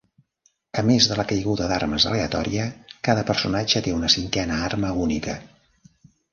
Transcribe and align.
A 0.81 0.83
més 0.87 1.07
de 1.11 1.17
la 1.19 1.25
caiguda 1.31 1.67
d'armes 1.73 2.07
aleatòria, 2.13 2.67
cada 3.09 3.27
personatge 3.29 3.85
té 3.89 3.95
una 4.01 4.13
cinquena 4.17 4.61
arma 4.73 4.95
única. 5.07 5.41